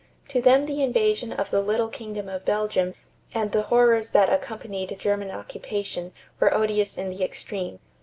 To 0.29 0.41
them 0.41 0.65
the 0.65 0.81
invasion 0.81 1.31
of 1.31 1.51
the 1.51 1.61
little 1.61 1.87
kingdom 1.87 2.27
of 2.27 2.43
Belgium 2.43 2.95
and 3.35 3.51
the 3.51 3.61
horrors 3.61 4.13
that 4.13 4.33
accompanied 4.33 4.97
German 4.97 5.29
occupation 5.29 6.11
were 6.39 6.51
odious 6.51 6.97
in 6.97 7.11
the 7.11 7.23
extreme. 7.23 7.77